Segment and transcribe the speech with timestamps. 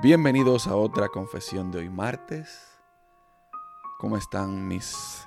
[0.00, 2.66] Bienvenidos a otra confesión de hoy martes.
[3.98, 5.26] ¿Cómo están mis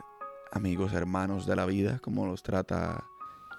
[0.51, 2.00] amigos, hermanos de la vida?
[2.01, 3.03] ¿Cómo los trata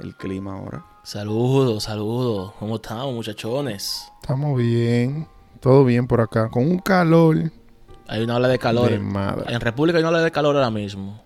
[0.00, 0.86] el clima ahora?
[1.02, 2.52] Saludos, saludos.
[2.58, 4.10] ¿Cómo estamos, muchachones?
[4.22, 5.28] Estamos bien,
[5.60, 7.36] todo bien por acá, con un calor
[8.08, 8.90] Hay una ola de calor.
[8.90, 9.52] de madre.
[9.52, 11.22] En República hay una ola de calor ahora mismo.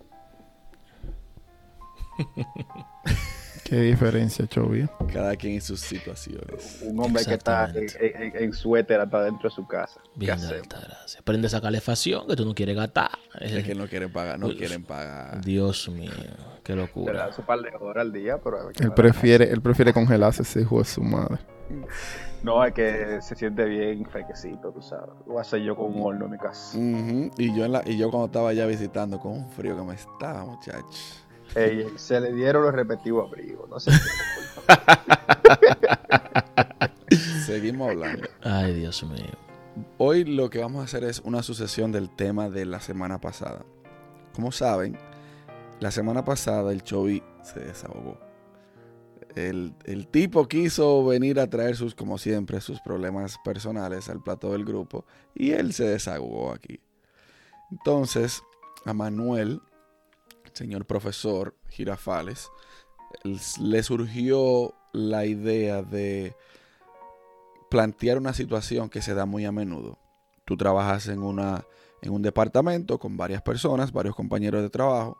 [3.68, 4.88] Qué diferencia, Chovy.
[5.12, 6.82] Cada quien en sus situaciones.
[6.82, 10.00] Un hombre que está en, en- en suéter hasta dentro de su casa.
[10.14, 11.20] ¿Qué Bien, alta gracias.
[11.24, 13.10] Prende esa calefacción que tú no quieres gastar.
[13.40, 15.44] Es que no quieren pagar, no quieren pagar.
[15.44, 16.12] Dios mío,
[16.62, 17.32] qué Le da locura.
[17.32, 18.68] su par de horas al día, pero...
[18.68, 21.38] hay que Él prefiere, él prefiere congelarse ese hijo de su madre.
[22.44, 25.10] No, es que se siente bien fresquecito, tú sabes.
[25.26, 26.78] Lo hacer yo con un horno en mi casa.
[26.78, 29.82] Ujú, Y yo en la, y yo cuando estaba allá visitando con un frío que
[29.82, 31.24] me estaba, muchachos.
[31.56, 33.90] Ey, se le dieron los respectivos abrigos, no sé.
[37.46, 38.28] Seguimos hablando.
[38.42, 39.32] Ay, Dios mío.
[39.98, 43.64] Hoy lo que vamos a hacer es una sucesión del tema de la semana pasada.
[44.34, 44.98] Como saben,
[45.80, 48.18] la semana pasada el Chovy se desahogó.
[49.34, 54.52] El, el tipo quiso venir a traer sus, como siempre, sus problemas personales al plato
[54.52, 56.80] del grupo y él se desahogó aquí.
[57.70, 58.42] Entonces,
[58.84, 59.60] a Manuel, el
[60.56, 62.50] señor profesor Girafales,
[63.60, 66.34] le surgió la idea de
[67.70, 69.98] plantear una situación que se da muy a menudo.
[70.44, 71.66] Tú trabajas en, una,
[72.00, 75.18] en un departamento con varias personas, varios compañeros de trabajo,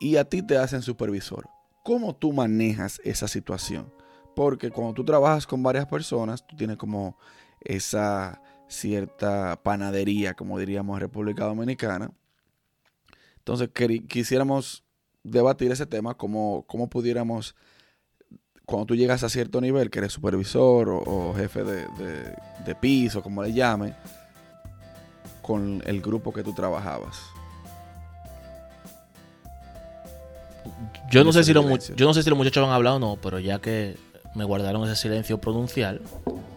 [0.00, 1.48] y a ti te hacen supervisor.
[1.82, 3.92] ¿Cómo tú manejas esa situación?
[4.36, 7.16] Porque cuando tú trabajas con varias personas, tú tienes como
[7.60, 12.12] esa cierta panadería, como diríamos en República Dominicana.
[13.48, 13.70] Entonces
[14.08, 14.84] quisiéramos
[15.22, 17.56] debatir ese tema, cómo, cómo pudiéramos
[18.66, 22.74] cuando tú llegas a cierto nivel, que eres supervisor o, o jefe de, de- de
[22.74, 23.94] piso, como le llamen,
[25.40, 27.16] con el grupo que tú trabajabas.
[31.10, 31.96] Yo no, sé si silencio.
[31.96, 33.96] yo no sé si los muchachos han hablado o no, pero ya que
[34.34, 36.02] me guardaron ese silencio pronuncial,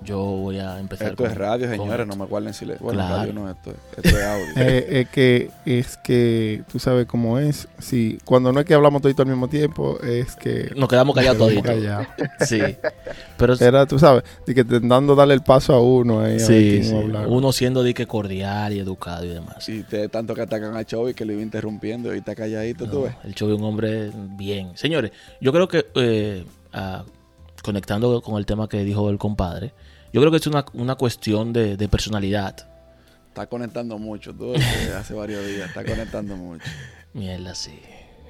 [0.03, 1.11] yo voy a empezar.
[1.11, 2.15] Esto es con- radio, con señores, esto.
[2.17, 2.83] no me guarden silencio.
[2.83, 3.15] Bueno, Claro.
[3.17, 4.45] radio no, esto, esto es audio.
[4.57, 7.67] Eh, es que es que tú sabes cómo es.
[7.79, 11.37] Sí, cuando no es que hablamos todito al mismo tiempo, es que Nos quedamos callados
[11.37, 11.83] quedamos toditos.
[11.85, 12.07] callados.
[12.47, 12.59] Sí.
[13.37, 16.39] Pero Era, tú sabes, de que intentando darle el paso a uno ahí a ver
[16.41, 16.93] sí, sí.
[16.95, 19.67] a uno siendo de que cordial y educado y demás.
[19.69, 23.03] Y te, tanto que atacan a Chovy que lo iba interrumpiendo y está calladito, tú
[23.03, 23.13] ves.
[23.23, 24.71] el show es un hombre bien.
[24.75, 27.03] Señores, yo creo que, eh, ah,
[27.63, 29.73] conectando con el tema que dijo el compadre,
[30.13, 32.67] yo creo que es una, una cuestión de, de personalidad.
[33.29, 34.53] Está conectando mucho, tú
[34.97, 36.65] hace varios días, está conectando mucho.
[37.13, 37.79] Mierda, sí.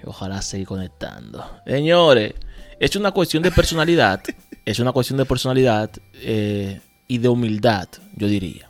[0.03, 1.43] Ojalá seguir conectando.
[1.65, 2.33] Señores,
[2.79, 4.21] es una cuestión de personalidad.
[4.65, 8.69] es una cuestión de personalidad eh, y de humildad, yo diría.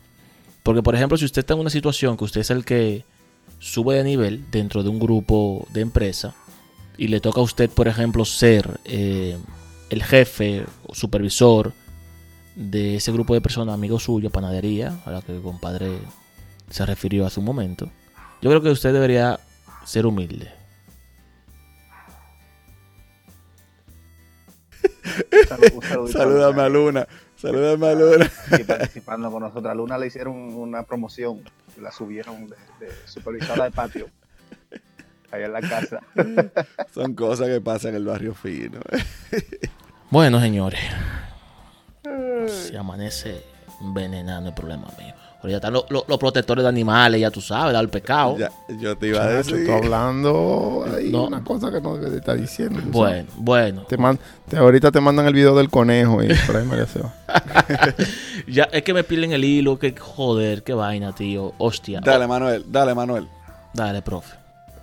[0.63, 3.05] Porque, por ejemplo, si usted está en una situación que usted es el que
[3.59, 6.33] sube de nivel dentro de un grupo de empresa
[6.97, 9.37] y le toca a usted, por ejemplo, ser eh,
[9.89, 11.73] el jefe o supervisor
[12.55, 15.99] de ese grupo de personas, amigos suyos, panadería, a la que el compadre
[16.69, 17.89] se refirió hace un momento,
[18.41, 19.39] yo creo que usted debería
[19.85, 20.51] ser humilde.
[26.11, 28.31] Salúdame a Luna, salúdame a Luna.
[28.51, 29.71] Aquí participando con nosotros.
[29.71, 31.41] A Luna le hicieron una promoción.
[31.79, 34.09] La subieron de, de supervisora de patio.
[35.31, 36.01] Ahí en la casa.
[36.93, 38.79] Son cosas que pasan en el barrio fino.
[40.09, 40.81] Bueno, señores.
[42.47, 43.41] Se amanece
[43.81, 45.13] envenenando el problema mío.
[45.37, 48.37] Ahora ya están los, los- los protectores de animales, ya tú sabes, al pecado.
[48.37, 49.65] Ya, yo te iba a decir.
[49.65, 51.25] tú hablando ahí No.
[51.25, 52.79] una cosa que no debe de estar diciendo.
[52.79, 52.91] sabes.
[52.91, 53.81] Bueno, bueno.
[53.83, 56.99] Te man- te- ahorita te mandan el video del conejo y por ahí María se
[57.01, 57.13] va.
[58.47, 61.53] Ya es que me piden el hilo, que joder, qué vaina, tío.
[61.57, 62.01] Hostia.
[62.03, 63.27] Dale, Manuel, dale, Manuel.
[63.73, 64.35] Dale, profe.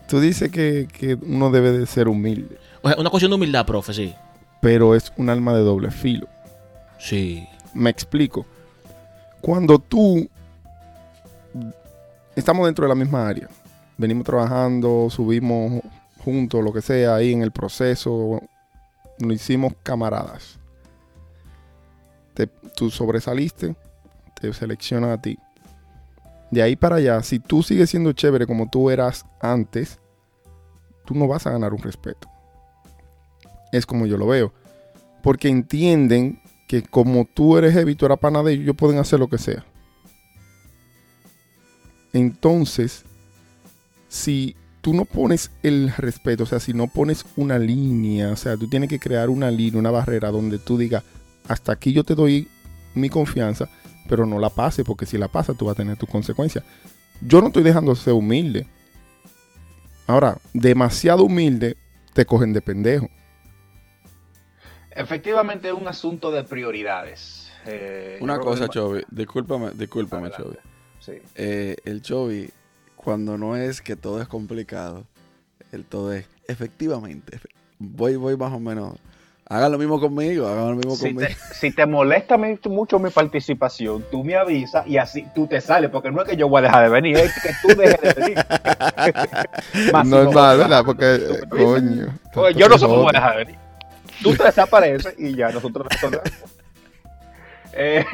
[0.09, 3.65] Tú dices que, que uno debe de ser humilde, O sea, una cuestión de humildad,
[3.67, 4.15] profe, sí.
[4.61, 6.27] pero es un alma de doble filo.
[6.99, 7.49] Sí.
[7.75, 8.47] Me explico.
[9.41, 10.29] Cuando tú
[12.35, 13.49] estamos dentro de la misma área,
[13.97, 15.83] venimos trabajando, subimos
[16.25, 18.41] juntos, lo que sea, ahí en el proceso,
[19.19, 20.59] nos hicimos camaradas.
[22.35, 23.77] Te- tú sobresaliste,
[24.41, 25.39] te seleccionan a ti.
[26.51, 29.99] De ahí para allá, si tú sigues siendo chévere como tú eras antes,
[31.05, 32.29] tú no vas a ganar un respeto.
[33.73, 34.53] Es como yo lo veo.
[35.23, 39.29] Porque entienden que como tú eres heavy, tú eras pana de ellos, pueden hacer lo
[39.29, 39.65] que sea.
[42.13, 43.05] Entonces,
[44.09, 48.57] si tú no pones el respeto, o sea, si no pones una línea, o sea,
[48.57, 51.03] tú tienes que crear una línea, una barrera donde tú digas,
[51.49, 52.49] hasta aquí yo te doy
[52.95, 53.69] mi confianza,
[54.09, 56.65] pero no la pase, porque si la pasa tú vas a tener tus consecuencias.
[57.21, 58.67] Yo no estoy dejando de ser humilde.
[60.07, 61.77] Ahora, demasiado humilde,
[62.13, 63.09] te cogen de pendejo.
[65.03, 67.51] Efectivamente es un asunto de prioridades.
[67.67, 70.31] Eh, Una cosa, que- Chovy, discúlpame, discúlpame.
[70.31, 70.57] Chovy.
[71.01, 71.13] Sí.
[71.35, 72.51] Eh, el Chovy,
[72.97, 75.05] cuando no es que todo es complicado,
[75.73, 77.37] el todo es efectivamente.
[77.37, 77.49] efe-
[77.79, 78.95] Voy, voy más o menos.
[79.51, 81.21] Hagan lo mismo conmigo, hagan lo mismo Si conmigo.
[81.29, 85.89] te, si te molesta mucho mi participación, tú me avisas y así tú te sales,
[85.91, 88.13] porque no es que yo voy a dejar de venir, es que tú dejes de
[88.15, 88.39] venir.
[89.93, 90.59] Máximo, Normal, ¿verdad?
[90.59, 90.85] ¿verdad?
[90.85, 92.19] Porque, coño.
[92.35, 93.59] Oye, yo no sé cómo voy a dejar de venir.
[94.23, 95.87] Tú te desapareces y ya nosotros.
[97.81, 98.05] Eh,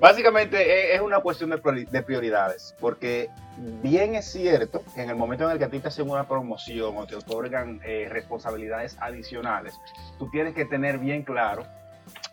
[0.00, 5.08] básicamente eh, es una cuestión de priori- de prioridades, porque bien es cierto que en
[5.10, 8.08] el momento en el que a ti te hacen una promoción o te otorgan eh,
[8.10, 9.74] responsabilidades adicionales,
[10.18, 11.62] tú tienes que tener bien claro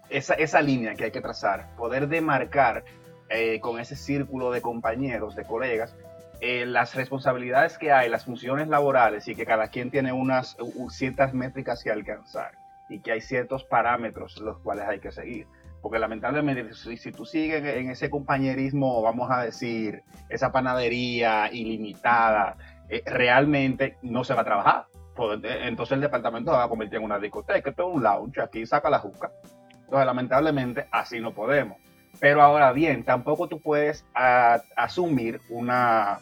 [0.09, 2.83] esa, esa línea que hay que trazar, poder demarcar
[3.29, 5.95] eh, con ese círculo de compañeros, de colegas,
[6.41, 10.57] eh, las responsabilidades que hay, las funciones laborales y que cada quien tiene unas
[10.89, 12.51] ciertas métricas que alcanzar
[12.89, 15.47] y que hay ciertos parámetros los cuales hay que seguir.
[15.81, 22.57] Porque lamentablemente, si, si tú sigues en ese compañerismo, vamos a decir, esa panadería ilimitada,
[22.89, 24.87] eh, realmente no se va a trabajar.
[25.15, 28.41] Pues, eh, Entonces el departamento va a convertir en una discoteca, esto es un lounge,
[28.41, 29.31] aquí saca la juca.
[29.71, 31.77] Entonces, lamentablemente, así no podemos.
[32.19, 36.19] Pero ahora bien, tampoco tú puedes ah, asumir una,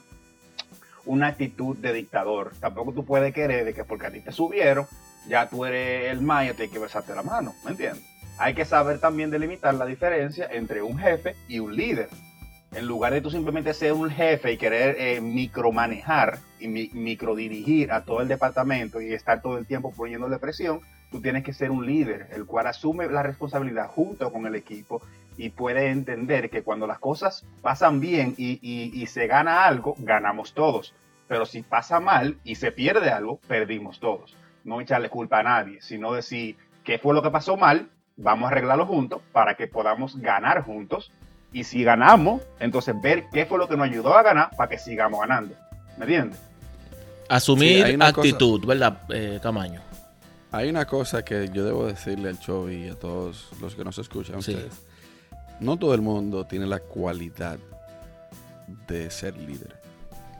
[1.05, 2.51] una actitud de dictador.
[2.59, 4.85] Tampoco tú puedes querer de que porque a ti te subieron,
[5.27, 8.03] ya tú eres el maya, te hay que besarte la mano, ¿me entiendes?
[8.37, 12.09] Hay que saber también delimitar la diferencia entre un jefe y un líder.
[12.73, 17.91] En lugar de tú simplemente ser un jefe y querer eh, micromanejar y mi- microdirigir
[17.93, 20.81] a todo el departamento y estar todo el tiempo poniéndole presión,
[21.11, 25.01] tú tienes que ser un líder, el cual asume la responsabilidad junto con el equipo
[25.37, 29.95] y puede entender que cuando las cosas pasan bien y, y- y se gana algo,
[29.99, 30.93] ganamos todos.
[31.29, 34.35] Pero si pasa mal y se pierde algo, perdimos todos.
[34.65, 38.51] No echarle culpa a nadie, sino decir qué fue lo que pasó mal, vamos a
[38.51, 41.11] arreglarlo juntos para que podamos ganar juntos.
[41.53, 44.77] Y si ganamos, entonces ver qué fue lo que nos ayudó a ganar para que
[44.77, 45.55] sigamos ganando.
[45.97, 46.39] ¿Me entiendes?
[47.29, 49.81] Asumir Sí, cosa- actitud, ¿verdad, eh, Camaño?
[50.51, 53.97] Hay una cosa que yo debo decirle al Chovy y a todos los que nos
[53.99, 54.53] escuchan, Sí.
[54.53, 54.85] ustedes.
[55.59, 57.57] No todo el mundo tiene la cualidad
[58.87, 59.79] de ser líder.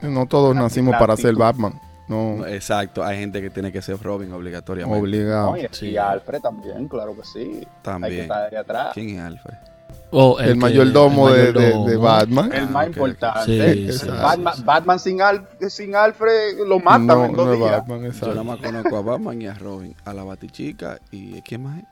[0.01, 1.35] No todos La- nacimos para ser.
[1.35, 1.79] Batman.
[2.07, 4.99] No, Exacto, hay gente que tiene que ser Robin obligatoriamente.
[4.99, 5.55] obligado.
[5.71, 5.87] Sí.
[5.89, 7.39] Y Alfred también, claro que sí.
[7.39, 8.21] Hay que También.
[8.21, 8.91] estar ahí atrás.
[8.93, 9.55] ¿Quién es Alfred?
[10.11, 12.01] O El, que- mayordomo, el de- de- De, mayordomo.
[12.03, 12.51] Batman.
[12.53, 13.73] El Ah, más importante.
[13.73, 14.07] Sí, sí.
[14.07, 17.71] Batman, Batman sin, Al- sin Alfred lo matan no, en dos no días.
[17.79, 18.29] Batman, Yo exacto.
[18.29, 21.85] nada más conozco a Batman y a Robin, a la Batichica y ¿quién más es?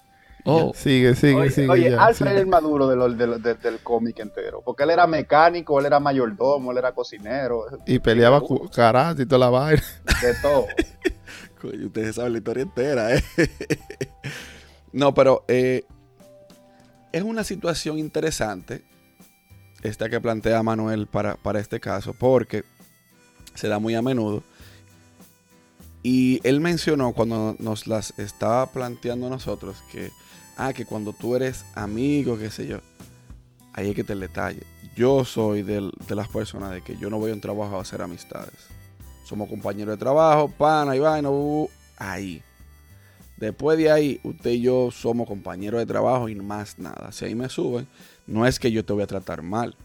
[0.46, 1.70] Oh, Sigue, sigue, Oye, sigue.
[1.70, 2.36] oye, ya, Alfred sigue.
[2.36, 4.62] es el maduro de lo- de lo- de- del cómic entero.
[4.66, 9.26] Porque él era mecánico, él era mayordomo, él era cocinero, Y peleaba cu- karate y
[9.26, 9.82] toda la vaina.
[10.22, 10.66] de todo.
[11.62, 13.24] Coño, ustedes saben la historia entera, ¿eh?
[14.92, 15.86] no, pero eh,
[17.14, 18.84] es una situación interesante
[19.82, 22.64] esta que plantea Manuel para, para este caso, porque
[23.54, 24.44] se da muy a menudo.
[26.04, 30.12] Y él mencionó cuando nos las estaba planteando a nosotros que,
[30.58, 32.80] ah, que cuando tú eres amigo, qué sé yo,
[33.72, 34.64] ahí hay que te detalle.
[34.98, 38.02] Yo soy de las personas de que yo no voy a un trabajo a hacer
[38.02, 38.54] amistades.
[39.24, 41.30] Somos compañeros de trabajo, pana y vaina,
[41.98, 42.42] ahí.
[43.38, 47.12] Después de ahí, usted y yo somos compañeros de trabajo y más nada.
[47.14, 47.88] Si ahí me suben,
[48.28, 49.76] no es que yo te voy a tratar mal.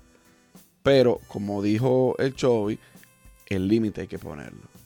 [0.83, 2.79] Pero, como dijo el Chovy,
[3.47, 4.78] el límite hay que ponerlo.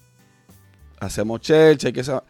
[1.02, 2.23] Hacemos chelcha, hay que sa-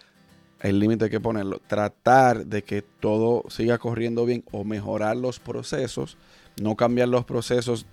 [0.60, 1.60] El límite que ponerlo.
[1.66, 6.16] Tratar de que todo siga corriendo bien o mejorar los procesos.
[6.60, 7.84] No cambiar los procesos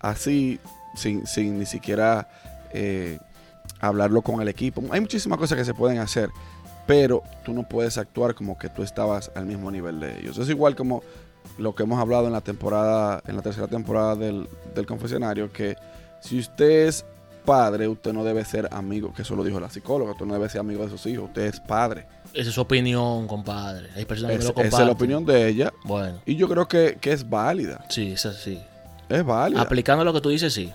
[0.00, 0.60] así,
[0.94, 2.28] sin, sin ni siquiera
[2.72, 3.18] eh,
[3.80, 4.82] hablarlo con el equipo.
[4.90, 6.28] Hay muchísimas cosas que se pueden hacer,
[6.86, 10.36] pero tú no puedes actuar como que tú estabas al mismo nivel de ellos.
[10.38, 11.02] Es igual como
[11.56, 15.76] lo que hemos hablado en la temporada, en la tercera temporada del, del confesionario, que
[16.20, 17.04] si usted es
[17.48, 20.48] padre, usted no debe ser amigo, que eso lo dijo la psicóloga, usted no debe
[20.48, 22.06] ser amigo de sus hijos, usted es padre.
[22.34, 23.88] esa es su opinión, compadre.
[23.96, 24.86] Hay personas que Es- me lo esa es comparten.
[24.86, 27.84] la opinión de ella Bueno, y yo creo que, que es válida.
[27.88, 28.60] sí, esa sí.
[29.08, 29.62] Es válida.
[29.62, 30.70] Aplicando lo que tú dices, sí.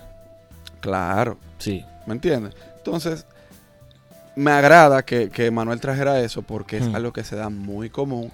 [0.80, 1.38] claro.
[1.58, 1.84] Sí.
[2.06, 2.54] ¿Me entiendes?
[2.76, 3.26] Entonces,
[4.36, 6.96] me agrada que, que Manuel trajera eso porque es Hmm.
[6.96, 8.30] algo que se da muy común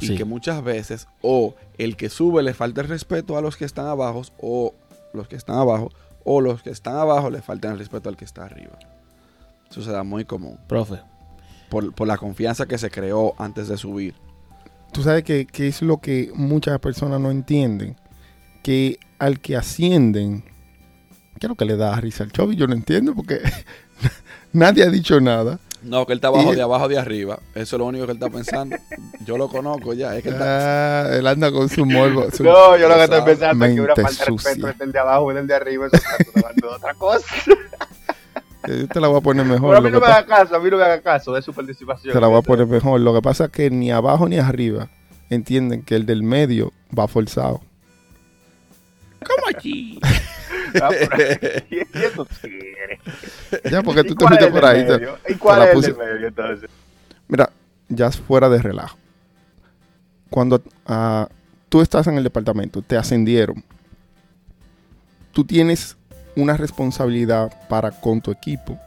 [0.00, 0.16] y Sí.
[0.16, 3.86] que muchas veces o el que sube le falta el respeto a los que están
[3.86, 4.74] abajo o
[5.12, 5.92] los que están abajo
[6.24, 8.78] o los que están abajo le faltan el respeto al que está arriba.
[9.70, 11.00] Eso se da muy común Profe.
[11.70, 14.14] por, por la confianza que se creó antes de subir.
[14.92, 17.96] Tú sabes que, que es lo que muchas personas no entienden.
[18.62, 20.42] Que al que ascienden,
[21.38, 22.56] ¿qué es lo que le da a risa al Chovy?
[22.56, 23.40] Yo no entiendo porque
[24.52, 25.58] nadie ha dicho nada.
[25.84, 27.38] No, que él está abajo Y- de abajo de arriba.
[27.54, 28.76] Eso es lo único que él está pensando.
[29.26, 30.16] Yo lo conozco ya.
[30.16, 31.02] Es que él está...
[31.06, 32.30] Ah, él anda con su morbo.
[32.30, 34.92] su- No, yo lo que estoy pensando es que una falta de respeto entre el
[34.92, 35.86] de abajo y el de arriba.
[35.86, 37.26] Eso está hablando de otra cosa.
[38.66, 39.68] Yo te la voy a poner mejor.
[39.76, 41.52] Pero a mí no me haga caso, a mí no me haga caso de su
[41.52, 42.12] participación.
[42.14, 43.00] te la voy a poner mejor.
[43.00, 44.88] Lo que pasa es que ni abajo ni arriba
[45.30, 47.60] entienden que el del medio va forzado.
[49.26, 49.98] ¿Cómo allí?
[53.70, 54.84] Ya, porque tú ¿Y te fuiste por ahí.
[54.84, 55.18] medio?
[55.28, 56.70] ¿Y cuál es el puse- medio entonces?
[57.28, 57.50] Mira,
[57.88, 58.98] ya es fuera de relajo.
[60.30, 61.28] Cuando ah,
[61.68, 63.62] tú estás en el departamento, te ascendieron.
[65.32, 65.96] Tú tienes
[66.36, 68.78] una responsabilidad para con tu equipo,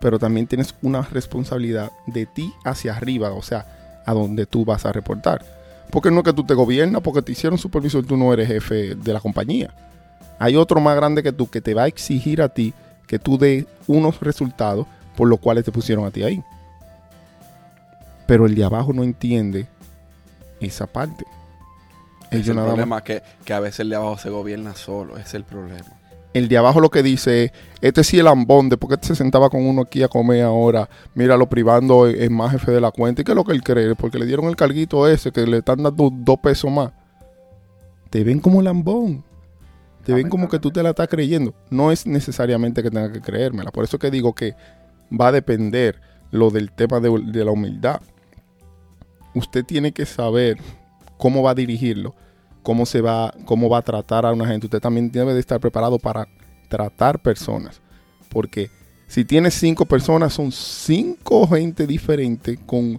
[0.00, 4.84] pero también tienes una responsabilidad de ti hacia arriba, o sea, a donde tú vas
[4.86, 5.44] a reportar.
[5.90, 8.94] Porque no es que tú te gobiernas, porque te hicieron supervisor, tú no eres jefe
[8.94, 9.70] de la compañía.
[10.38, 12.74] Hay otro más grande que tú que te va a exigir a ti
[13.06, 14.86] que tú des unos resultados
[15.16, 16.42] por los cuales te pusieron a ti ahí.
[18.26, 19.66] Pero el de abajo no entiende
[20.60, 21.24] esa parte.
[22.30, 25.14] Es el nada más- problema que, que a veces el de abajo se gobierna solo.
[25.16, 25.84] Ese es el problema.
[26.32, 29.14] El de abajo lo que dice es, este sí el ambón, de por qué se
[29.14, 33.22] sentaba con uno aquí a comer ahora, míralo privando es más jefe de la cuenta.
[33.22, 33.94] ¿Y qué es lo que él cree?
[33.94, 36.90] Porque le dieron el carguito ese, que le están dando dos pesos más.
[38.10, 39.22] Te ven como lambón.
[40.04, 41.54] Te ven como que tú te la estás creyendo.
[41.70, 43.70] No es necesariamente que tengas que creérmela.
[43.70, 44.54] Por eso que digo que
[45.10, 48.00] va a depender lo del tema de, de la humildad.
[49.34, 50.58] Usted tiene que saber
[51.16, 52.14] cómo va a dirigirlo,
[52.62, 54.66] cómo se va, cómo va a tratar a una gente.
[54.66, 56.28] Usted también debe de estar preparado para
[56.68, 57.80] tratar personas.
[58.28, 58.70] Porque
[59.06, 62.98] si tiene cinco personas, son cinco gente diferente con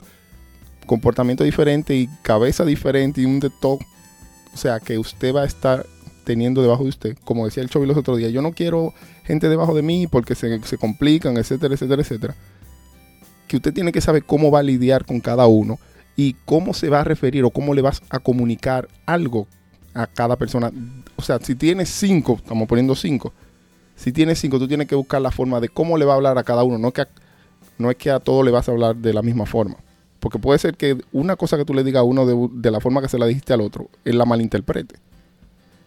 [0.86, 3.80] comportamiento diferente y cabeza diferente y un de todo.
[4.54, 5.86] O sea que usted va a estar
[6.26, 9.48] teniendo debajo de usted, como decía el Chovy los otros días, yo no quiero gente
[9.48, 12.36] debajo de mí porque se, se complican, etcétera, etcétera, etcétera.
[13.48, 15.80] Que usted tiene que saber cómo va a lidiar con cada uno
[16.18, 19.48] y cómo se va a referir o cómo le vas a comunicar algo
[19.94, 20.72] a cada persona.
[21.16, 23.34] O sea, si tienes cinco, estamos poniendo cinco,
[23.96, 26.38] si tienes cinco, tú tienes que buscar la forma de cómo le va a hablar
[26.38, 26.78] a cada uno.
[26.78, 27.06] No, que
[27.78, 29.78] no es que a todos le vas a hablar de la misma forma.
[30.20, 32.80] Porque puede ser que una cosa que tú le digas a uno de, de la
[32.80, 34.96] forma que se la dijiste al otro, él la malinterprete.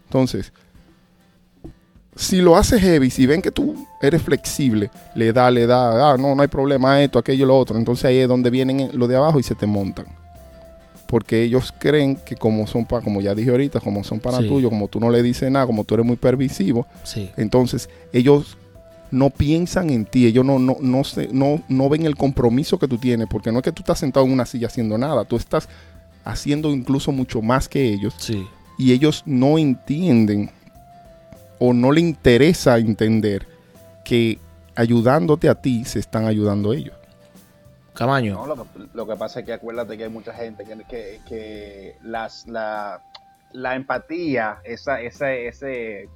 [0.09, 0.53] Entonces,
[2.17, 6.17] si lo haces heavy, si ven que tú eres flexible, le da, le da, ah,
[6.17, 7.77] no, no hay problema, esto, aquello, lo otro.
[7.79, 10.07] Entonces ahí es donde vienen los de abajo y se te montan.
[11.07, 14.49] Porque ellos creen que como son para, como ya dije ahorita, como son para Sí.
[14.49, 17.31] tuyo, como tú no le dices nada, como tú eres muy permisivo, Sí.
[17.37, 18.57] entonces ellos
[19.11, 22.88] no piensan en ti, ellos no, no, no, se- no, no ven el compromiso que
[22.88, 25.37] tú tienes, porque no es que tú estás sentado en una silla haciendo nada, tú
[25.37, 25.69] estás
[26.25, 28.47] haciendo incluso mucho más que ellos Sí.
[28.78, 30.50] Y ellos no entienden
[31.58, 33.47] o no le interesa entender
[34.04, 34.38] que
[34.76, 36.94] ayudándote a ti se están ayudando ellos.
[37.94, 38.35] Camaño.
[38.35, 41.20] No, lo, que, lo que pasa es que acuérdate que hay mucha gente que, que,
[41.28, 43.02] que las, la,
[43.52, 46.08] la empatía, esa, esa, ese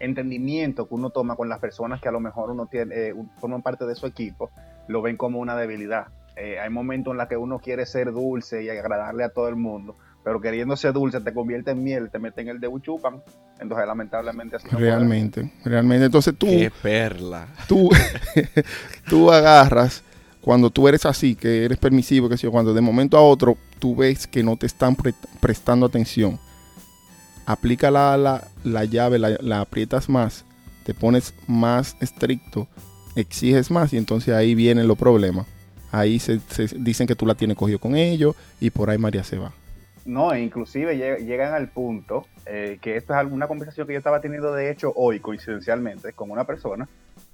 [0.00, 3.30] entendimiento que uno toma con las personas que a lo mejor uno tiene, eh, un-
[3.38, 4.50] forman parte de su equipo,
[4.86, 6.08] lo ven como una debilidad.
[6.36, 9.56] Eh, hay momentos en los que uno quiere ser dulce y agradarle a todo el
[9.56, 13.22] mundo, pero queriendo ser dulce te convierte en miel, te meten el de un chupan.
[13.58, 14.96] Entonces, lamentablemente, así no podemos.
[14.98, 16.06] Realmente, realmente.
[16.06, 17.48] Entonces tú, Qué perla.
[17.68, 17.88] tú,
[19.08, 20.02] tú agarras,
[20.40, 23.56] cuando tú eres así, que eres permisivo, que sé yo, cuando de momento a otro
[23.78, 26.38] tú ves que no te están pre- prestando atención,
[27.46, 30.44] aplica la, la, la llave, la, la aprietas más,
[30.84, 32.68] te pones más estricto,
[33.16, 35.46] exiges más y entonces ahí vienen los problemas.
[35.92, 39.24] Ahí se, se dicen que tú la tienes cogido con ellos y por ahí María
[39.24, 39.52] se va.
[40.06, 43.98] No, e inclusive lleg- llegan al punto eh, que esto es alguna conversación que yo
[43.98, 46.88] estaba teniendo de hecho hoy coincidencialmente con una persona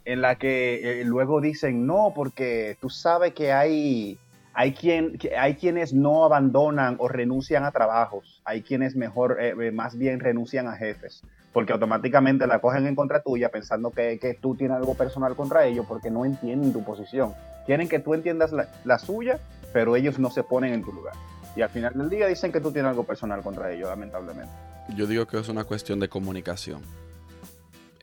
[0.04, 4.18] en la que eh, luego dicen no porque tú sabes que hay
[4.52, 9.96] hay quien hay quienes no abandonan o renuncian a trabajos, hay quienes mejor eh, más
[9.96, 14.54] bien renuncian a jefes porque automáticamente la cogen en contra tuya pensando que, que tú
[14.56, 17.32] tienes algo personal contra ellos porque no entienden tu posición.
[17.64, 19.38] Quieren que tú entiendas la, la suya,
[19.72, 21.14] pero ellos no se ponen en tu lugar.
[21.56, 24.52] Y al final del día dicen que tú tienes algo personal contra ellos, lamentablemente.
[24.94, 26.82] Yo digo que es una cuestión de comunicación.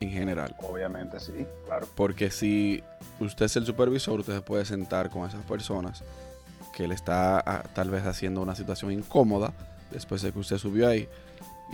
[0.00, 0.54] En general.
[0.58, 1.86] Obviamente, sí, claro.
[1.94, 2.82] Porque si
[3.20, 6.02] usted es el supervisor, usted se puede sentar con esas personas
[6.74, 9.52] que le está ah, tal vez haciendo una situación incómoda
[9.92, 11.08] después de que usted subió ahí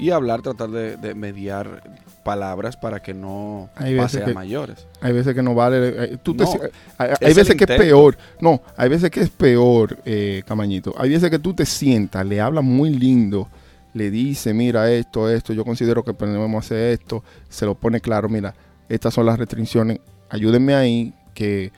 [0.01, 1.83] y hablar, tratar de, de mediar
[2.25, 4.87] palabras para que no Hay pase a que- mayores.
[5.01, 6.05] Hay veces que no vale.
[6.15, 6.51] eh, tú te No,
[6.99, 8.17] hay veces que es peor.
[8.41, 10.95] No, hay veces que es peor, eh, Camañito.
[10.99, 13.49] Hay veces que tú te sientas, le hablas muy lindo
[13.93, 18.29] le dice, mira esto, esto, yo considero que podemos hacer esto, se lo pone claro,
[18.29, 18.55] mira,
[18.89, 21.73] estas son las restricciones, ayúdenme ahí, que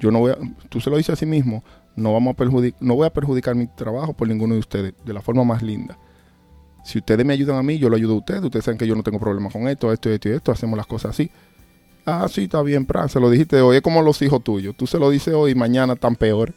[0.00, 0.38] yo no voy a,
[0.68, 1.62] tú se lo dices a sí mismo,
[1.94, 5.12] no vamos a perjudicar, no voy a perjudicar mi trabajo por ninguno de ustedes, de
[5.12, 5.96] la forma más linda.
[6.84, 8.94] Si ustedes me ayudan a mí, yo lo ayudo a ustedes, ustedes saben que yo
[8.94, 11.30] no tengo problema con esto, esto, esto y esto, hacemos las cosas así.
[12.04, 14.86] Ah, sí, está bien, Pran, se lo dijiste hoy, es como los hijos tuyos, tú
[14.88, 16.52] se lo dices hoy y mañana están peor.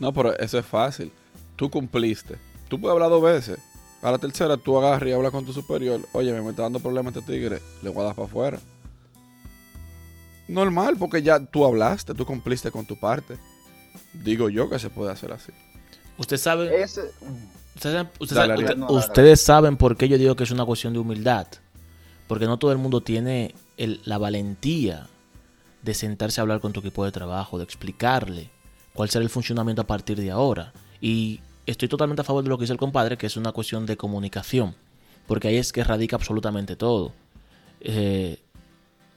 [0.00, 1.12] No, pero eso es fácil.
[1.56, 2.36] Tú cumpliste.
[2.68, 3.58] Tú puedes hablar dos veces.
[4.02, 6.00] A la tercera tú agarras y hablas con tu superior.
[6.12, 7.60] Oye, me está dando problemas este tigre.
[7.82, 8.60] Le voy a dar para afuera.
[10.46, 13.36] Normal, porque ya tú hablaste, tú cumpliste con tu parte.
[14.12, 15.52] Digo yo que se puede hacer así.
[16.16, 17.02] Usted sabe, Ese,
[18.34, 21.46] Dale, No, ustedes saben por qué yo digo que es una cuestión de humildad.
[22.26, 25.06] Porque no todo el mundo tiene el- la valentía
[25.82, 28.50] de sentarse a hablar con tu equipo de trabajo, de explicarle
[28.94, 30.72] cuál será el funcionamiento a partir de ahora.
[31.00, 33.86] Y estoy totalmente a favor de lo que dice el compadre, que es una cuestión
[33.86, 34.74] de comunicación.
[35.26, 37.12] Porque ahí es que radica absolutamente todo.
[37.80, 38.38] Eh,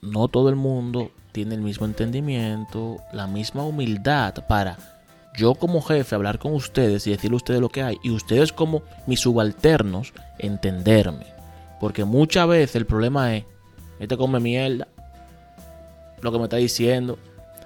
[0.01, 5.00] no todo el mundo tiene el mismo entendimiento, la misma humildad para
[5.37, 8.51] yo como jefe hablar con ustedes y decirle a ustedes lo que hay y ustedes
[8.51, 11.25] como mis subalternos entenderme.
[11.79, 13.45] Porque muchas veces el problema es,
[13.99, 14.87] este come mierda,
[16.21, 17.17] lo que me está diciendo.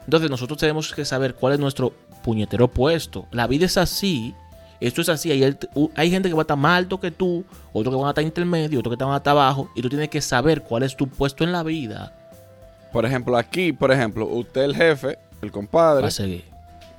[0.05, 1.93] Entonces nosotros tenemos que saber cuál es nuestro
[2.23, 3.25] puñetero puesto.
[3.31, 4.33] La vida es así,
[4.79, 5.31] esto es así.
[5.31, 5.57] Hay, el-
[5.95, 7.43] hay gente que va a estar más alto que tú,
[7.73, 10.09] otro que van a estar intermedio, otro que van a estar abajo y tú tienes
[10.09, 12.13] que saber cuál es tu puesto en la vida
[12.93, 16.45] Por ejemplo, aquí, por ejemplo, usted el jefe, el compadre, para seguir.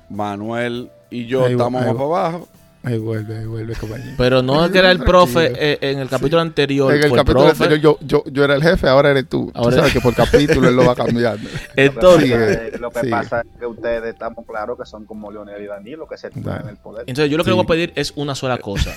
[0.09, 2.47] Manuel y yo Ahí estamos ahí más para abajo.
[2.83, 4.11] Ahí vuelve, ahí vuelve, compañero.
[4.17, 6.93] Pero no es que era el profe eh, en el capítulo anterior.
[6.95, 7.63] En el fue capítulo profe.
[7.65, 9.51] anterior yo, yo, yo era el jefe, ahora eres tú.
[9.53, 11.49] Ahora- Tú sabes que por capítulo él lo va cambiando.
[11.75, 13.11] Entonces, Lo que, pasa, lo que sigue.
[13.11, 16.49] pasa es que ustedes estamos claros que son como Leonel y Danilo, que se tienen
[16.49, 16.63] Dale.
[16.63, 17.03] en el poder.
[17.07, 17.51] entonces yo lo que Sí.
[17.51, 18.93] le voy a pedir es una sola cosa.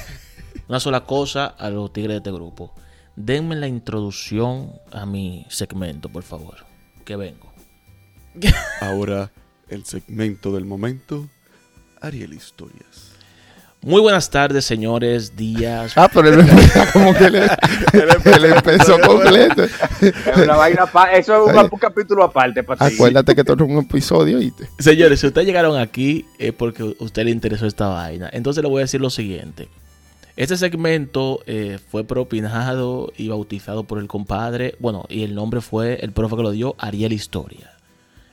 [0.69, 2.73] Una sola cosa a los tigres de este grupo.
[3.17, 6.59] Denme la introducción a mi segmento, por favor.
[7.05, 7.51] Que vengo.
[8.81, 9.31] Ahora,
[9.71, 11.29] el segmento del momento,
[12.01, 13.11] Ariel Historias.
[13.83, 15.93] Muy buenas tardes, señores, días.
[15.97, 16.47] Ah, pero él
[16.93, 17.37] como que él,
[18.25, 19.65] él empezó completo.
[19.65, 22.95] Es una vaina pa- eso es un, un capítulo aparte para ti.
[22.95, 24.69] Acuérdate que esto es un episodio, ¿oíste?
[24.79, 28.29] Señores, si ustedes llegaron aquí es porque a usted le interesó esta vaina.
[28.35, 29.69] Entonces le voy a decir lo siguiente.
[30.37, 34.75] Este segmento eh, fue propinado y bautizado por el compadre.
[34.79, 37.73] Bueno, y el nombre fue el profe que lo dio, Ariel Historia.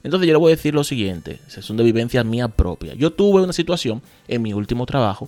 [0.08, 1.42] Entonces yo le voy a decir lo siguiente.
[1.50, 2.96] Son de vivencias mías propias.
[2.98, 5.28] Yo tuve una situación en mi último trabajo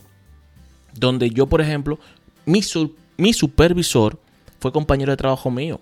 [0.98, 2.00] donde yo, por ejemplo,
[2.46, 4.18] mi supervisor
[4.62, 5.82] fue compañero de trabajo mío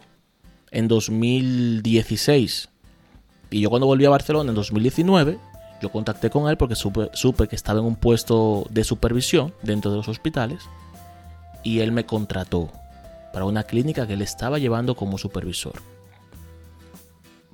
[0.71, 2.69] en 2016.
[3.51, 5.37] Y yo cuando volví a Barcelona en 2019,
[5.79, 9.91] yo contacté con él porque supe, supe que estaba en un puesto de supervisión dentro
[9.91, 10.63] de los hospitales.
[11.63, 12.71] Y él me contrató
[13.31, 15.83] para una clínica que él estaba llevando como supervisor.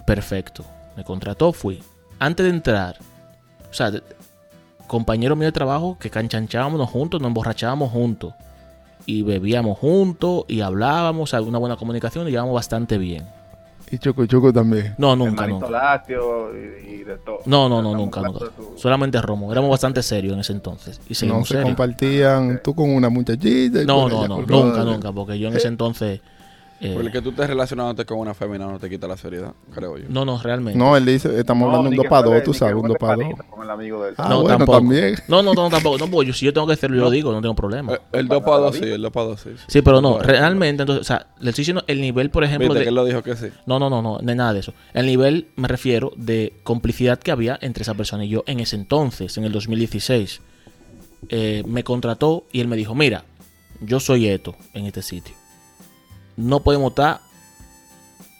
[0.07, 0.63] Perfecto.
[0.95, 1.81] Me contrató, fui.
[2.19, 2.97] Antes de entrar,
[3.69, 3.91] o sea,
[4.87, 8.33] compañero mío de trabajo que canchanchábamos juntos, nos emborrachábamos juntos.
[9.05, 13.25] Y bebíamos juntos y hablábamos, o sea, una buena comunicación y llevábamos bastante bien.
[13.91, 14.95] Y Choco Choco también.
[14.97, 15.69] No, nunca, nunca.
[15.69, 17.39] lácteo y, y de todo.
[17.45, 19.51] No, no, no, nunca, tu- Solamente Romo.
[19.51, 20.99] Éramos bastante serios en ese entonces.
[21.09, 21.65] Y No se serios.
[21.65, 23.81] compartían tú con una muchachita.
[23.83, 26.21] y No, no, no, nunca, nunca, porque yo en ese entonces...
[26.83, 29.53] eh, Por el que tú estés relacionándote con una fémina no te quita la seriedad,
[29.73, 30.05] creo yo.
[30.09, 30.77] no, no, realmente.
[30.77, 32.81] No, él dice, estamos hablando ni un 2 que para juegue- 2, tú sabes, un
[32.81, 33.23] juegue 2 para 2.
[33.23, 34.77] panita Con el amigo del Ah, No, bueno, tampoco.
[34.79, 35.15] también.
[35.27, 35.97] No, no, no, tampoco.
[35.97, 37.93] No, porque yo, si yo tengo que hacerlo, yo lo digo, no tengo problema.
[37.93, 39.49] Eh, El 2 para 2 sí, el 2 para 2 sí.
[39.67, 42.67] Sí, pero no, Bueno, realmente, entonces, o sea, le estoy diciendo el nivel, por ejemplo,
[42.67, 42.85] Viste de...
[42.85, 43.47] que él lo dijo que sí.
[43.65, 44.73] No, no, no, no, no nada de eso.
[44.93, 48.75] El nivel, me refiero, de complicidad que había entre esa persona y yo en ese
[48.75, 50.41] entonces, en el 2016.
[51.29, 53.23] Eh, me contrató y él me dijo, mira,
[53.79, 55.33] yo soy Eto en este sitio.
[56.35, 57.21] No podemos estar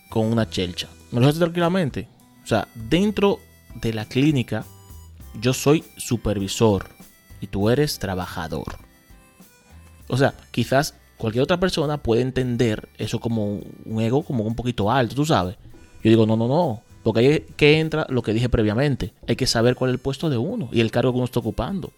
[0.09, 0.87] con una chelcha.
[1.11, 2.07] Me lo dijo tranquilamente.
[2.43, 3.39] O sea, dentro
[3.75, 4.65] de la clínica,
[5.39, 6.89] yo soy supervisor
[7.41, 8.77] y tú eres trabajador.
[10.07, 14.91] O sea, quizás cualquier otra persona puede entender eso como un ego como un poquito
[14.91, 15.55] alto, tú sabes.
[16.03, 16.81] Yo digo, no, no, no.
[17.03, 19.13] Porque ahí que entra lo que dije previamente.
[19.27, 21.39] Hay que saber cuál es el puesto de uno y el cargo que uno está
[21.39, 21.91] ocupando.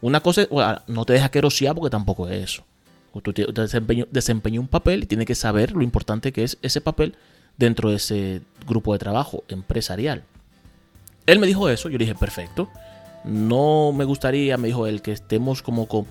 [0.00, 0.46] Una cosa
[0.86, 2.64] no te deja querosear porque tampoco es eso.
[3.54, 7.16] Desempeño, desempeña un papel y tienes que saber lo importante que es ese papel
[7.56, 10.22] dentro de ese grupo de trabajo empresarial.
[11.26, 12.68] Él me dijo eso, yo le dije, perfecto.
[13.24, 16.06] No me gustaría, me dijo él, que estemos como con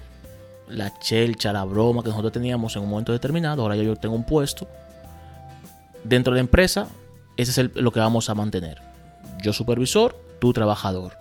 [0.70, 3.62] la chelcha, la broma que nosotros teníamos en un momento determinado.
[3.62, 4.68] Ahora yo tengo un puesto.
[6.04, 6.88] Dentro de la empresa,
[7.38, 8.82] ese es lo que vamos a mantener.
[9.42, 11.14] Yo supervisor, tú trabajador.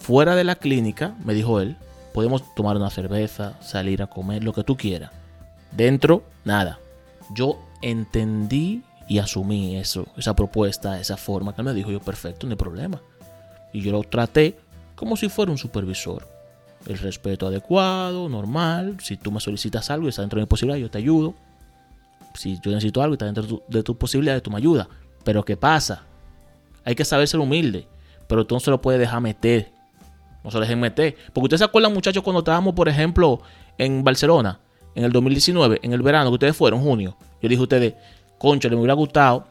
[0.00, 1.76] Fuera de la clínica, me dijo él,
[2.14, 5.10] podemos tomar una cerveza, salir a comer, lo que tú quieras.
[5.72, 6.78] Dentro, nada.
[7.34, 12.52] Yo entendí y asumí eso, esa propuesta, esa forma que me dijo, yo perfecto, no
[12.52, 13.02] hay problema.
[13.72, 14.56] Y yo lo traté
[14.94, 16.28] como si fuera un supervisor.
[16.86, 18.98] El respeto adecuado, normal.
[19.02, 21.34] Si tú me solicitas algo y está dentro de mi posibilidad, yo te ayudo.
[22.34, 24.86] Si yo necesito algo y está dentro de tu, de tu posibilidad, tú me ayudas.
[25.24, 26.04] Pero ¿qué pasa?
[26.84, 27.88] Hay que saber ser humilde.
[28.28, 29.73] Pero tú no se lo puedes dejar meter.
[30.44, 31.16] No se dejen meter.
[31.32, 33.40] Porque ustedes se acuerdan, muchachos, cuando estábamos, por ejemplo,
[33.78, 34.60] en Barcelona,
[34.94, 37.16] en el 2019, en el verano, que ustedes fueron, junio.
[37.42, 37.94] Yo dije a ustedes,
[38.38, 39.46] concha, me hubiera gustado,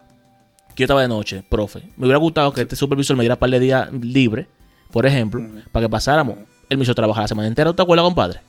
[0.76, 3.40] que yo estaba de noche, profe, me hubiera gustado que este supervisor me diera un
[3.40, 4.48] par de días libre,
[4.92, 6.38] por ejemplo, para que pasáramos.
[6.70, 8.40] Él me hizo trabajar la semana entera, ¿tú te acuerdas, compadre?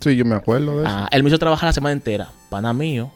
[0.00, 0.92] Sí, yo me acuerdo de eso.
[0.94, 2.28] Ah, él me hizo trabajar la semana entera.
[2.48, 3.10] Pana mío,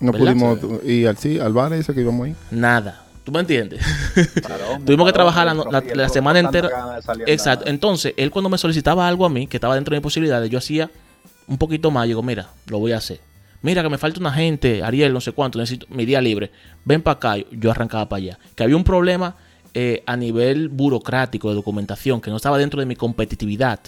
[0.00, 0.26] no ¿verdad?
[0.34, 2.34] pudimos ir al, sí, al bar ese que íbamos ahí.
[2.50, 3.04] nada.
[3.28, 3.84] ¿Tú me entiendes?
[4.86, 6.98] Tuvimos que trabajar la, semana entera.
[7.26, 7.66] Exacto.
[7.68, 10.56] Entonces, él cuando me solicitaba algo a mí, que estaba dentro de mis posibilidades, yo
[10.56, 10.90] hacía
[11.46, 12.04] un poquito más.
[12.04, 13.20] Yo digo, mira, lo voy a hacer.
[13.60, 16.50] Mira, que me falta una gente, Ariel, no sé cuánto, necesito mi día libre.
[16.86, 17.36] Ven para acá.
[17.50, 18.38] Yo arrancaba para allá.
[18.54, 19.34] Que había un problema
[19.74, 23.78] eh, a nivel burocrático de documentación que no estaba dentro de mi competitividad.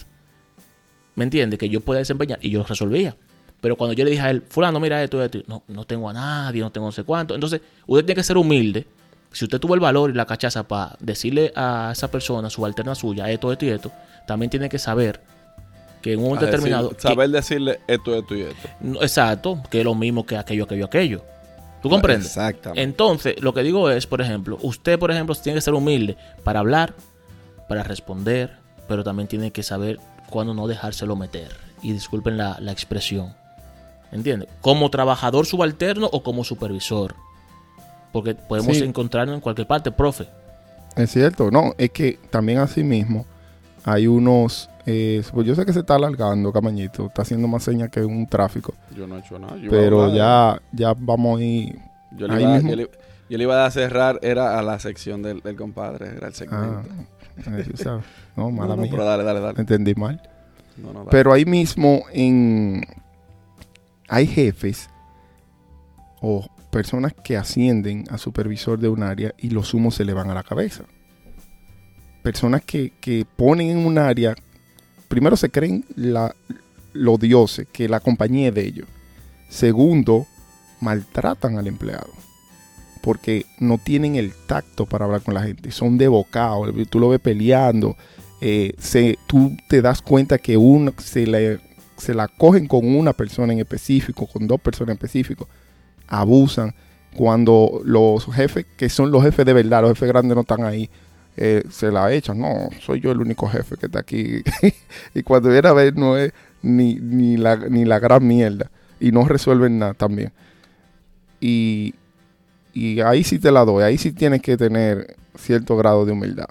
[1.15, 1.57] ¿Me entiendes?
[1.57, 3.15] Que yo podía desempeñar y yo lo resolvía.
[3.59, 6.13] Pero cuando yo le dije a él, fulano, mira esto, esto, no, no tengo a
[6.13, 7.33] nadie, no tengo no sé cuánto.
[7.33, 8.85] Entonces, usted tiene que ser humilde.
[9.31, 13.29] Si usted tuvo el valor y la cachaza para decirle a esa persona, subalterna suya,
[13.29, 13.91] esto, esto y esto,
[14.27, 15.21] también tiene que saber
[16.01, 16.89] que en un momento decir- determinado...
[16.89, 18.69] que- saber decirle esto, esto y esto.
[18.81, 21.23] no, exacto, que es lo mismo que aquello, aquello, aquello.
[21.81, 22.27] ¿Tú comprendes?
[22.27, 22.81] Exactamente.
[22.83, 26.59] Entonces, lo que digo es, por ejemplo, usted, por ejemplo, tiene que ser humilde para
[26.59, 26.93] hablar,
[27.67, 31.55] para responder, pero también tiene que saber cuándo no dejárselo meter.
[31.81, 33.33] Y disculpen la, la expresión.
[34.11, 34.47] ¿Entiende?
[34.59, 37.15] Como trabajador subalterno o como supervisor.
[38.11, 38.83] Porque podemos Sí.
[38.83, 40.27] encontrarnos en cualquier parte, profe.
[40.95, 43.25] Es cierto, no, es que también así mismo
[43.85, 47.89] hay unos, eh, pues yo sé que se está alargando, Camañito, está haciendo más señas
[47.89, 49.55] que un tráfico, Yo no he hecho nada.
[49.57, 51.79] Yo a pero ya, ya vamos a ir,
[52.17, 52.69] Yo le, ahí iba, mismo.
[52.71, 52.89] yo, le,
[53.29, 56.35] yo le iba a cerrar, era a la sección del, del compadre, era el ah,
[56.35, 56.81] segmento.
[57.47, 58.03] eh, tú sabes.
[58.35, 59.59] no, mala no, mía, pero dale, dale, dale.
[59.61, 60.21] entendí mal.
[60.77, 61.11] No, no, dale.
[61.11, 62.83] Pero ahí mismo en
[64.09, 64.89] hay jefes
[66.21, 70.29] o personas que ascienden a supervisor de un área y los humos se le van
[70.31, 70.83] a la cabeza.
[72.23, 74.35] Personas que, que ponen en un área,
[75.07, 76.33] primero se creen la,
[76.93, 78.87] los dioses, que la compañía es de ellos.
[79.49, 80.25] Segundo,
[80.79, 82.09] maltratan al empleado.
[83.01, 85.71] Porque no tienen el tacto para hablar con la gente.
[85.71, 86.71] Son de bocado.
[86.89, 87.97] Tú lo ves peleando.
[88.41, 91.59] eh, se, tú te das cuenta que uno se,
[91.97, 95.47] se la cogen con una persona en específico, con dos personas en específico,
[96.11, 96.75] abusan.
[97.15, 100.89] Cuando los jefes, que son los jefes de verdad, los jefes grandes no están ahí,
[101.35, 102.39] eh, se la echan.
[102.39, 104.41] No, soy yo el único jefe que está aquí.
[105.13, 108.69] y cuando viene a ver, no es ni, ni, la, ni la gran mierda.
[108.99, 110.31] Y no resuelven nada también.
[111.39, 111.95] Y,
[112.73, 116.47] y ahí sí te la doy, ahí sí tienes que tener cierto grado de humildad.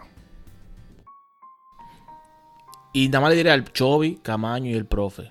[2.92, 5.30] Y nada más le diré al Chovi, Camaño y el profe.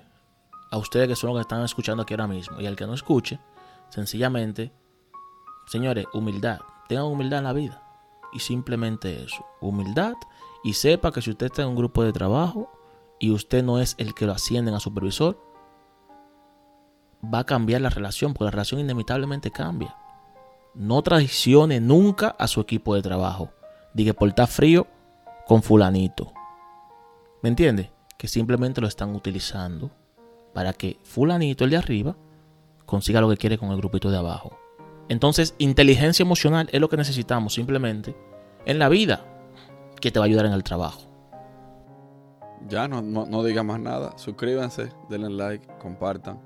[0.70, 2.60] A ustedes que son los que están escuchando aquí ahora mismo.
[2.60, 3.38] Y al que no escuche,
[3.90, 4.72] sencillamente,
[5.66, 6.60] señores, humildad.
[6.88, 7.82] Tengan humildad en la vida.
[8.32, 9.44] Y simplemente eso.
[9.60, 10.14] Humildad.
[10.64, 12.70] Y sepa que si usted está en un grupo de trabajo
[13.18, 15.38] y usted no es el que lo ascienden a supervisor,
[17.22, 18.32] va a cambiar la relación.
[18.32, 19.96] Porque la relación inevitablemente cambia.
[20.74, 23.50] No traicione nunca a su equipo de trabajo.
[23.94, 24.86] Diga por estar frío
[25.46, 26.32] con fulanito.
[27.42, 27.90] ¿Me entiendes?
[28.16, 29.90] Que simplemente lo están utilizando
[30.52, 32.16] para que fulanito, el de arriba,
[32.90, 34.58] consiga lo que quiere con el grupito de abajo.
[35.08, 38.14] Entonces, inteligencia emocional es lo que necesitamos simplemente
[38.66, 39.24] en la vida
[40.00, 41.02] que te va a ayudar en el trabajo.
[42.68, 44.16] Ya, no, no, diga más nada.
[44.18, 46.40] Suscríbanse, denle like, compartan.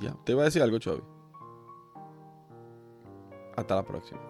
[0.00, 0.14] Ya.
[0.24, 1.02] ¿Te iba a decir algo, Chovi?
[3.56, 4.29] Hasta la próxima.